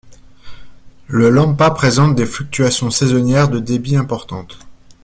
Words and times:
Le 1.07 1.29
Lempa 1.29 1.69
présente 1.69 2.15
des 2.15 2.25
fluctuations 2.25 2.89
saisonnières 2.89 3.49
de 3.49 3.59
débit 3.59 3.95
importantes. 3.95 4.57